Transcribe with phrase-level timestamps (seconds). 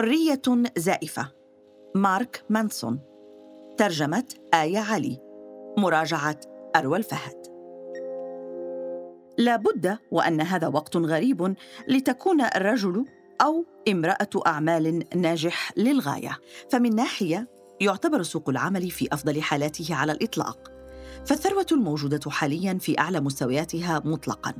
[0.00, 0.42] حرية
[0.76, 1.32] زائفة.
[1.94, 3.00] مارك مانسون.
[3.78, 4.24] ترجمة
[4.54, 5.18] آية علي.
[5.78, 6.40] مراجعة
[6.76, 7.46] أروى الفهد.
[9.38, 11.54] لا بد وأن هذا وقت غريب
[11.88, 13.04] لتكون الرجل
[13.40, 16.38] أو امرأة أعمال ناجح للغاية.
[16.70, 17.48] فمن ناحية
[17.80, 20.69] يعتبر سوق العمل في أفضل حالاته على الإطلاق.
[21.26, 24.54] فالثروة الموجودة حاليا في أعلى مستوياتها مطلقا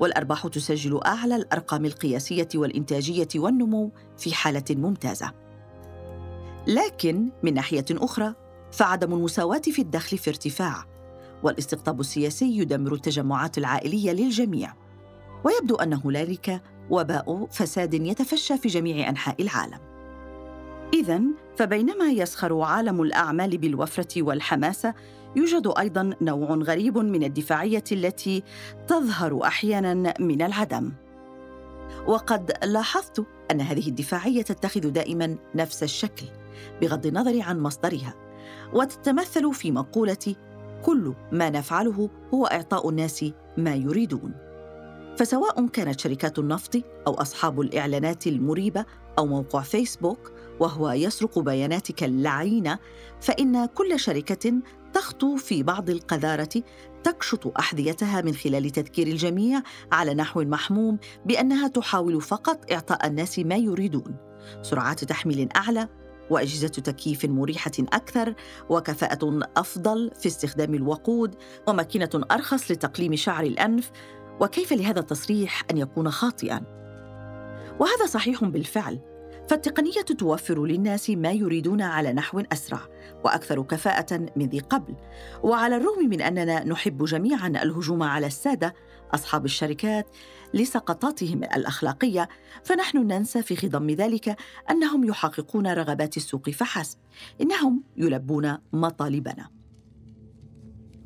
[0.00, 5.32] والأرباح تسجل أعلى الأرقام القياسية والإنتاجية والنمو في حالة ممتازة.
[6.66, 8.34] لكن من ناحية أخرى
[8.72, 10.84] فعدم المساواة في الدخل في ارتفاع
[11.42, 14.74] والاستقطاب السياسي يدمر التجمعات العائلية للجميع.
[15.44, 19.78] ويبدو أن هنالك وباء فساد يتفشى في جميع أنحاء العالم.
[20.94, 21.22] إذا
[21.58, 24.94] فبينما يسخر عالم الأعمال بالوفرة والحماسة
[25.36, 28.42] يوجد أيضا نوع غريب من الدفاعية التي
[28.86, 30.92] تظهر أحيانا من العدم.
[32.06, 36.26] وقد لاحظت أن هذه الدفاعية تتخذ دائما نفس الشكل
[36.80, 38.14] بغض النظر عن مصدرها
[38.72, 40.34] وتتمثل في مقولة
[40.84, 43.24] كل ما نفعله هو إعطاء الناس
[43.56, 44.32] ما يريدون
[45.16, 48.84] فسواء كانت شركات النفط أو أصحاب الإعلانات المريبة
[49.18, 52.78] أو موقع فيسبوك وهو يسرق بياناتك اللعينه
[53.20, 54.52] فإن كل شركة
[54.92, 56.62] تخطو في بعض القذارة
[57.02, 63.56] تكشط أحذيتها من خلال تذكير الجميع على نحو محموم بأنها تحاول فقط إعطاء الناس ما
[63.56, 64.16] يريدون.
[64.62, 65.88] سرعات تحميل أعلى
[66.30, 68.34] وأجهزة تكييف مريحة أكثر
[68.68, 71.34] وكفاءة أفضل في استخدام الوقود
[71.68, 73.90] وماكينة أرخص لتقليم شعر الأنف
[74.40, 76.60] وكيف لهذا التصريح أن يكون خاطئا؟
[77.80, 79.00] وهذا صحيح بالفعل.
[79.48, 82.80] فالتقنية توفر للناس ما يريدون على نحو أسرع
[83.24, 84.94] وأكثر كفاءة من ذي قبل.
[85.42, 88.74] وعلى الرغم من أننا نحب جميعا الهجوم على السادة
[89.14, 90.06] أصحاب الشركات
[90.54, 92.28] لسقطاتهم الأخلاقية
[92.64, 94.36] فنحن ننسى في خضم ذلك
[94.70, 96.98] أنهم يحققون رغبات السوق فحسب
[97.40, 99.57] إنهم يلبون مطالبنا.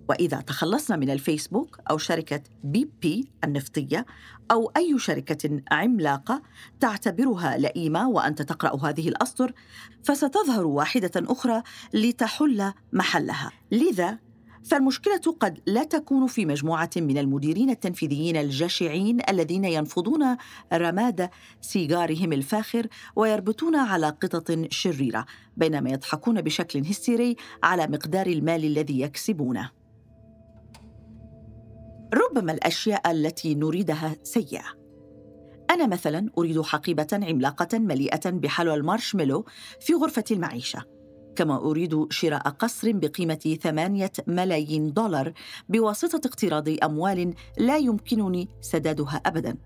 [0.09, 4.07] وإذا تخلصنا من الفيسبوك أو شركة بي بي النفطية
[4.51, 6.43] أو أي شركة عملاقة
[6.81, 9.53] تعتبرها لئيمة وأنت تقرأ هذه الأسطر
[10.03, 11.63] فستظهر واحدة أخرى
[11.95, 13.51] لتحل محلها.
[13.73, 14.19] لذا
[14.65, 20.37] فالمشكلة قد لا تكون في مجموعة من المديرين التنفيذيين الجشعين الذين ينفضون
[20.73, 21.31] رماد
[21.61, 22.87] سيجارهم الفاخر
[23.17, 25.27] ويربطون على قطط شريرة
[25.57, 29.82] بينما يضحكون بشكل هستيري على مقدار المال الذي يكسبونه.
[32.37, 34.65] ربما الأشياء التي نريدها سيئة.
[35.71, 39.45] أنا مثلا أريد حقيبة عملاقة مليئة بحلوى المارشميلو
[39.81, 40.85] في غرفة المعيشة
[41.37, 45.33] كما أريد شراء قصر بقيمة ثمانية ملايين دولار
[45.69, 49.57] بواسطة اقتراض أموال لا يمكنني سدادها ابدا.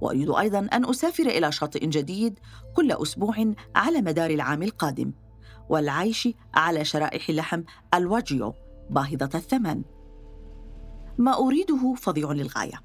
[0.00, 2.38] وأريد أيضا أن أسافر إلى شاطئ جديد
[2.76, 5.12] كل أسبوع على مدار العام القادم
[5.68, 7.62] والعيش على شرائح اللحم
[7.94, 8.54] الواجيو
[8.90, 9.93] باهظة الثمن.
[11.18, 12.80] ما أريده فظيع للغاية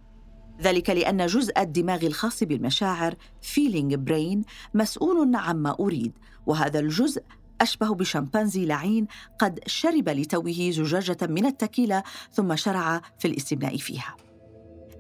[0.62, 6.12] ذلك لأن جزء الدماغ الخاص بالمشاعر feeling brain مسؤول عما أريد
[6.46, 7.24] وهذا الجزء
[7.62, 9.08] أشبه بشمبانزي لعين
[9.40, 14.16] قد شرب لتوه زجاجة من التكيلا ثم شرع في الاستمناء فيها.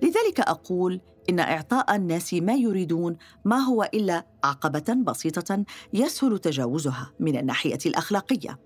[0.04, 7.38] لذلك أقول إن إعطاء الناس ما يريدون ما هو إلا عقبة بسيطة يسهل تجاوزها من
[7.38, 8.60] الناحية الأخلاقية.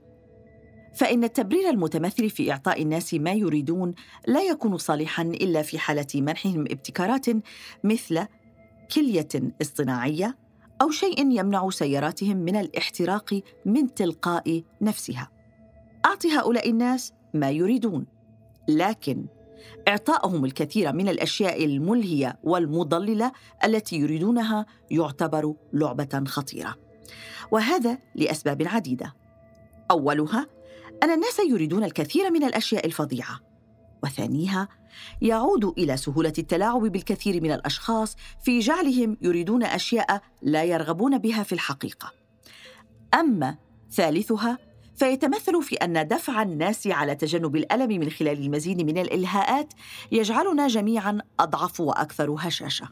[0.96, 3.94] فإن التبرير المتمثل في إعطاء الناس ما يريدون
[4.28, 7.26] لا يكون صالحا إلا في حالة منحهم ابتكارات
[7.84, 8.26] مثل
[8.96, 9.30] كلية
[9.62, 10.38] اصطناعية
[10.81, 15.30] أو شيء يمنع سياراتهم من الاحتراق من تلقاء نفسها.
[16.06, 18.06] أعط هؤلاء الناس ما يريدون،
[18.68, 19.25] لكن
[19.88, 23.31] إعطائهم الكثير من الأشياء الملهية والمضللة
[23.66, 26.75] التي يريدونها يعتبر لعبة خطيرة.
[27.51, 29.13] وهذا لأسباب عديدة.
[29.92, 30.48] أولها
[31.03, 33.39] أن الناس يريدون الكثير من الأشياء الفظيعة.
[34.03, 34.67] وثانيها
[35.21, 41.53] يعود إلى سهولة التلاعب بالكثير من الأشخاص في جعلهم يريدون أشياء لا يرغبون بها في
[41.53, 42.13] الحقيقة.
[43.13, 43.57] أما
[43.91, 44.57] ثالثها
[44.95, 49.73] فيتمثل في أن دفع الناس على تجنب الألم من خلال المزيد من الإلهاءات
[50.11, 52.89] يجعلنا جميعا أضعف وأكثر هشاشة.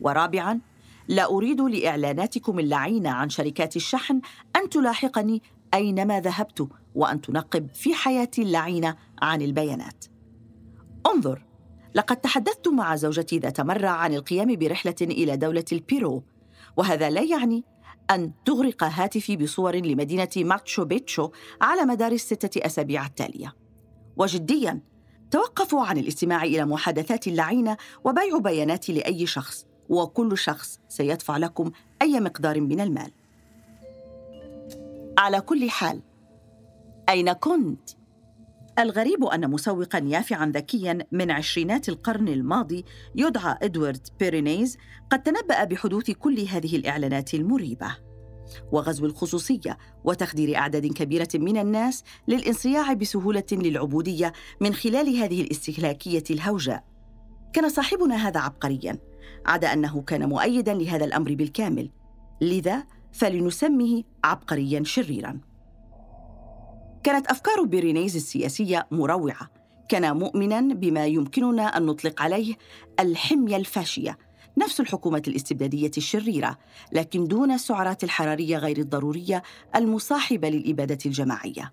[0.00, 0.60] ورابعا
[1.08, 4.20] لا أريد لإعلاناتكم اللعينه عن شركات الشحن
[4.56, 5.42] أن تلاحقني
[5.74, 10.04] أينما ذهبت وأن تنقب في حياتي اللعينة عن البيانات
[11.06, 11.44] انظر
[11.94, 16.22] لقد تحدثت مع زوجتي ذات مرة عن القيام برحلة إلى دولة البيرو
[16.76, 17.64] وهذا لا يعني
[18.10, 21.30] أن تغرق هاتفي بصور لمدينة ماتشو بيتشو
[21.60, 23.54] على مدار الستة أسابيع التالية.
[24.16, 24.80] وجدياً
[25.30, 31.70] توقفوا عن الاستماع إلى محادثات اللعينة وبيع بياناتي لأي شخص، وكل شخص سيدفع لكم
[32.02, 33.10] أي مقدار من المال.
[35.18, 36.02] على كل حال
[37.08, 37.90] أين كنت؟
[38.78, 42.84] الغريب أن مسوقا يافعا ذكيا من عشرينات القرن الماضي
[43.14, 44.78] يدعى إدوارد بيرينيز
[45.10, 47.96] قد تنبأ بحدوث كل هذه الإعلانات المريبة.
[48.72, 56.84] وغزو الخصوصية وتخدير أعداد كبيرة من الناس للانصياع بسهولة للعبودية من خلال هذه الاستهلاكية الهوجاء.
[57.52, 58.98] كان صاحبنا هذا عبقريا
[59.46, 61.90] عدا أنه كان مؤيدا لهذا الأمر بالكامل.
[62.40, 65.47] لذا فلنسميه عبقريا شريرا.
[67.04, 69.50] كانت أفكار بيرينيز السياسية مروعة.
[69.88, 72.54] كان مؤمنا بما يمكننا أن نطلق عليه
[73.00, 74.18] الحمية الفاشية
[74.58, 76.58] نفس الحكومة الاستبدادية الشريرة
[76.92, 79.42] لكن دون السعرات الحرارية غير الضرورية
[79.76, 81.72] المصاحبة للإبادة الجماعية.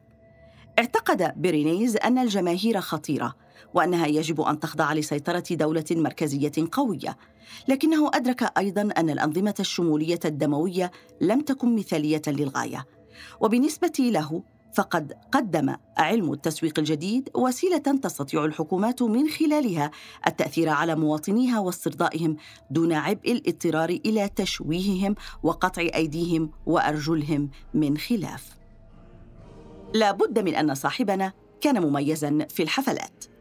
[0.80, 3.36] اعتقد بيرينيز أن الجماهير خطيرة
[3.74, 7.18] وأنها يجب أن تخضع لسيطرة دولة مركزية قوية.
[7.68, 12.86] لكنه أدرك أيضا أن الأنظمة الشمولية الدموية لم تكن مثالية للغاية.
[13.42, 14.44] وبالنسبة له
[14.76, 19.92] فقد قدم علم التسويق الجديد وسيلة تستطيع الحكومات من خلالها
[20.28, 22.36] التأثير على مواطنيها واسترضائهم
[22.72, 28.58] دون عبء الاضطرار إلى تشويههم وقطع أيديهم وأرجلهم من خلاف.
[29.94, 33.35] لا بد من أن صاحبنا كان مميزا في الحفلات.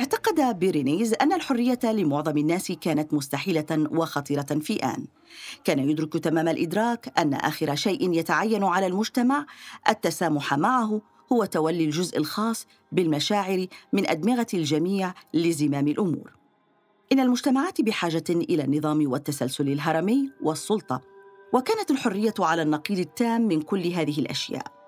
[0.00, 5.06] اعتقد بيرينيز أن الحرية لمعظم الناس كانت مستحيلة وخطيرة في آن.
[5.64, 9.46] كان يدرك تمام الإدراك أن آخر شيء يتعين على المجتمع
[9.88, 11.00] التسامح معه
[11.32, 16.32] هو تولي الجزء الخاص بالمشاعر من أدمغة الجميع لزمام الأمور.
[17.12, 21.00] إن المجتمعات بحاجة إلى النظام والتسلسل الهرمي والسلطة
[21.52, 24.79] وكانت الحرية على النقيض التام من كل هذه الأشياء.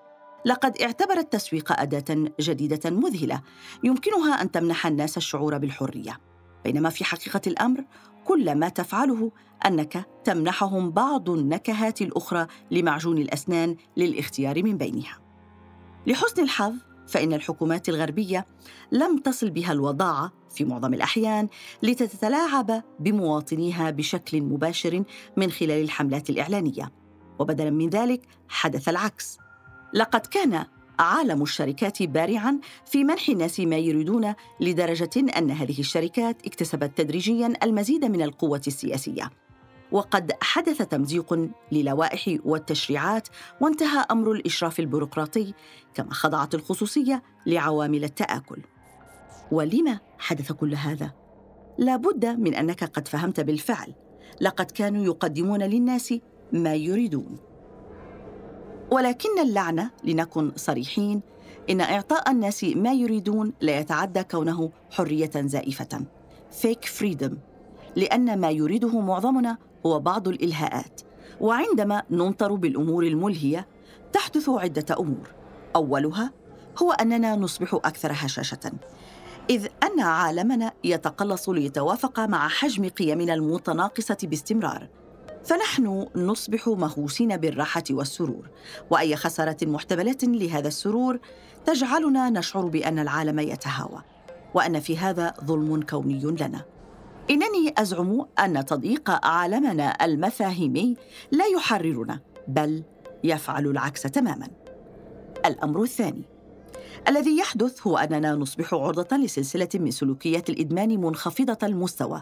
[0.45, 3.41] لقد اعتبر التسويق أداة جديدة مذهلة
[3.83, 6.19] يمكنها أن تمنح الناس الشعور بالحرية.
[6.63, 7.83] بينما في حقيقة الأمر
[8.25, 9.31] كل ما تفعله
[9.65, 15.19] أنك تمنحهم بعض النكهات الأخرى لمعجون الأسنان للاختيار من بينها.
[16.07, 16.73] لحسن الحظ
[17.07, 18.45] فإن الحكومات الغربية
[18.91, 21.47] لم تصل بها الوضاعة في معظم الأحيان
[21.83, 25.03] لتتلاعب بمواطنيها بشكل مباشر
[25.37, 26.91] من خلال الحملات الإعلانية.
[27.39, 29.42] وبدلا من ذلك حدث العكس.
[29.93, 30.65] لقد كان
[30.99, 38.05] عالم الشركات بارعا في منح الناس ما يريدون لدرجة أن هذه الشركات اكتسبت تدريجيا المزيد
[38.05, 39.29] من القوة السياسية.
[39.91, 43.27] وقد حدث تمزيق للوائح والتشريعات
[43.61, 45.53] وانتهى أمر الإشراف البيروقراطي
[45.93, 48.61] كما خضعت الخصوصية لعوامل التآكل.
[49.51, 51.11] ولما حدث كل هذا؟
[51.77, 53.93] لا بد من أنك قد فهمت بالفعل.
[54.41, 56.13] لقد كانوا يقدمون للناس
[56.51, 57.52] ما يريدون.
[58.91, 61.21] ولكن اللعنه لنكن صريحين.
[61.69, 66.05] إن إعطاء الناس ما يريدون لا يتعدى كونه حرية زائفة.
[66.51, 67.37] فيك فريدم
[67.95, 71.01] لأن ما يريده معظمنا هو بعض الإلهاءات.
[71.41, 73.67] وعندما نمطر بالأمور الملهية
[74.13, 75.27] تحدث عدة أمور.
[75.75, 76.31] أولها
[76.81, 78.71] هو أننا نصبح أكثر هشاشة.
[79.49, 84.87] إذ أن عالمنا يتقلص ليتوافق مع حجم قيمنا المتناقصة باستمرار.
[85.45, 88.49] فنحن نصبح مهووسين بالراحة والسرور
[88.89, 91.19] وأي خسارة محتملة لهذا السرور
[91.65, 94.01] تجعلنا نشعر بأن العالم يتهاوى
[94.53, 96.65] وأن في هذا ظلم كوني لنا.
[97.29, 100.95] إنني أزعم أن تضييق عالمنا المفاهيمي
[101.31, 102.83] لا يحررنا بل
[103.23, 104.47] يفعل العكس تماما.
[105.45, 106.23] الأمر الثاني
[107.07, 112.21] الذي يحدث هو أننا نصبح عرضة لسلسلة من سلوكيات الإدمان منخفضة المستوى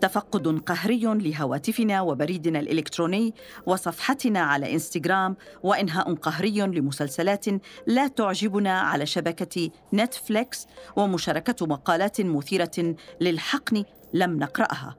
[0.00, 3.34] تفقد قهري لهواتفنا وبريدنا الإلكتروني
[3.66, 7.44] وصفحتنا على إنستغرام وإنهاء قهري لمسلسلات
[7.86, 14.96] لا تعجبنا على شبكة نتفليكس ومشاركة مقالات مثيرة للحقن لم نقرأها.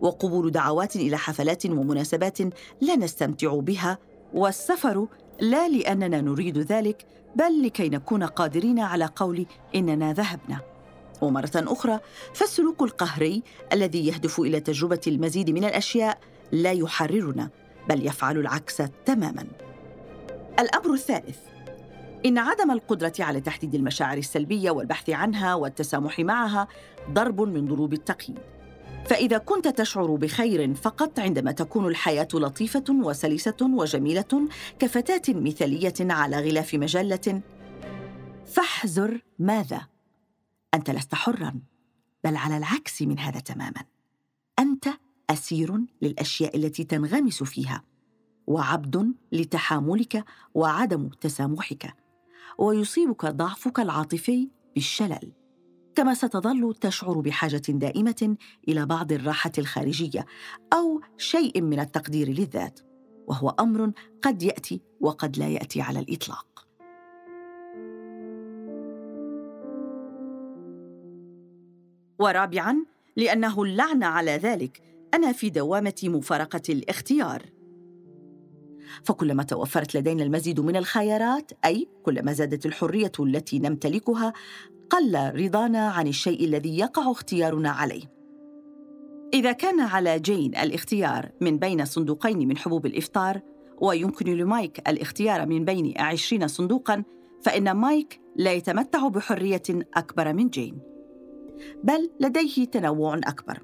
[0.00, 2.40] وقبول دعوات إلى حفلات ومناسبات
[2.80, 3.98] لا نستمتع بها
[4.34, 5.06] والسفر
[5.40, 10.73] لا لأننا نريد ذلك بل لكي نكون قادرين على قول إننا ذهبنا.
[11.22, 12.00] ومرة أخرى
[12.34, 13.42] فالسلوك القهري
[13.72, 16.18] الذي يهدف إلى تجربة المزيد من الأشياء
[16.52, 17.50] لا يحررنا
[17.88, 19.46] بل يفعل العكس تماما.
[20.60, 21.38] الأمر الثالث
[22.26, 26.68] إن عدم القدرة على تحديد المشاعر السلبية والبحث عنها والتسامح معها
[27.10, 28.38] ضرب من ضروب التقييد.
[29.06, 36.74] فإذا كنت تشعر بخير فقط عندما تكون الحياة لطيفة وسلسة وجميلة كفتاة مثالية على غلاف
[36.74, 37.40] مجلة
[38.46, 39.93] فاحذر ماذا؟
[40.74, 41.60] أنت لست حرا
[42.24, 43.84] بل على العكس من هذا تماما.
[44.58, 44.88] أنت
[45.30, 47.84] أسير للأشياء التي تنغمس فيها
[48.46, 51.94] وعبد لتحاملك وعدم تسامحك
[52.58, 55.32] ويصيبك ضعفك العاطفي بالشلل.
[55.94, 58.36] كما ستظل تشعر بحاجة دائمة
[58.68, 60.26] إلى بعض الراحة الخارجية
[60.72, 62.80] أو شيء من التقدير للذات
[63.26, 66.53] وهو أمر قد يأتي وقد لا يأتي على الإطلاق.
[72.24, 72.84] ورابعا
[73.16, 74.82] لأنه اللعن على ذلك
[75.14, 77.42] أنا في دوامة مفارقة الاختيار.
[79.04, 84.32] فكلما توفرت لدينا المزيد من الخيارات أي كلما زادت الحرية التي نمتلكها
[84.90, 88.14] قل رضانا عن الشيء الذي يقع اختيارنا عليه.
[89.34, 93.40] إذا كان على جين الاختيار من بين صندوقين من حبوب الإفطار
[93.80, 97.04] ويمكن لمايك الاختيار من بين عشرين صندوقا
[97.42, 99.62] فإن مايك لا يتمتع بحرية
[99.96, 100.93] أكبر من جين.
[101.84, 103.62] بل لديه تنوع أكبر.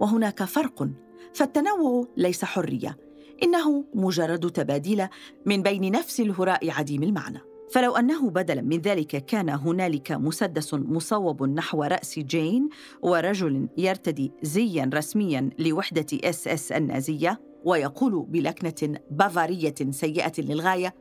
[0.00, 0.88] وهناك فرق
[1.34, 2.98] فالتنوع ليس حرية
[3.42, 5.06] إنه مجرد تباديل
[5.46, 7.40] من بين نفس الهراء عديم المعنى.
[7.72, 12.68] فلو أنه بدلا من ذلك كان هنالك مسدس مصوب نحو رأس جين
[13.02, 20.94] ورجل يرتدي زيا رسميا لوحدة إس إس النازية ويقول بلكنة بافارية سيئة للغاية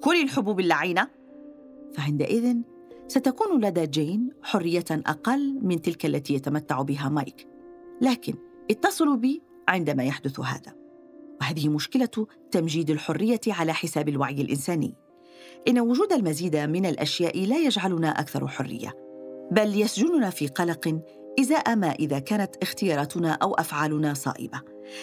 [0.00, 1.08] كل الحبوب اللعينة!
[1.94, 2.56] فعندئذ
[3.08, 7.48] ستكون لدى جين حرية أقل من تلك التي يتمتع بها مايك.
[8.00, 8.34] لكن
[8.70, 10.74] اتصلوا بي عندما يحدث هذا.
[11.40, 14.94] وهذه مشكلة تمجيد الحرية على حساب الوعي الإنساني.
[15.68, 18.94] إن وجود المزيد من الأشياء لا يجعلنا أكثر حرية
[19.50, 21.00] بل يسجننا في قلق
[21.40, 24.60] إزاء ما إذا كانت اختياراتنا أو أفعالنا صائبة.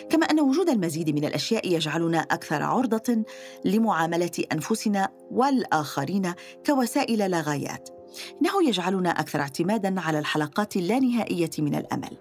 [0.10, 3.24] كما أن وجود المزيد من الأشياء يجعلنا أكثر عرضة
[3.66, 6.34] لمعاملة أنفسنا والآخرين
[6.66, 7.95] كوسائل لا غايات
[8.41, 12.17] انه يجعلنا أكثر اعتمادا على الحلقات اللانهائية من الأمل.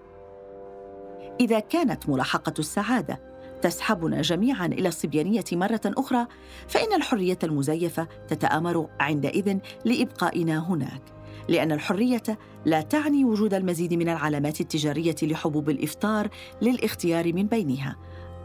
[1.41, 3.21] إذا كانت ملاحقة السعادة
[3.63, 6.27] تسحبنا جميعا إلى الصبيانية مرة أخرى
[6.69, 11.03] فإن الحرية المزيفة تتآمر عندئذ لإبقائنا هناك
[11.49, 12.23] لأن الحرية
[12.65, 16.29] لا تعني وجود المزيد من العلامات التجارية لحبوب الإفطار
[16.63, 17.97] للاختيار من بينها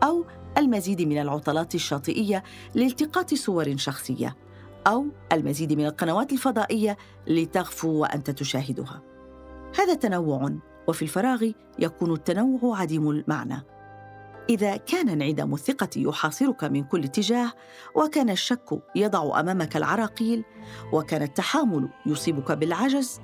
[0.03, 0.25] أو
[0.57, 2.43] المزيد من العطلات الشاطئية
[2.75, 4.35] لالتقاط صور شخصية.
[4.87, 9.01] أو المزيد من القنوات الفضائية لتغفو وأنت تشاهدها.
[9.79, 10.51] هذا تنوع
[10.87, 13.65] وفي الفراغ يكون التنوع عديم المعنى.
[14.49, 17.51] إذا كان انعدام الثقة يحاصرك من كل اتجاه
[17.95, 20.43] وكان الشك يضع أمامك العراقيل
[20.93, 23.21] وكان التحامل يصيبك بالعجز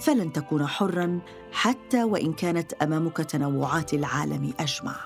[0.00, 1.20] فلن تكون حرا
[1.52, 4.96] حتى وإن كانت أمامك تنوعات العالم أجمع.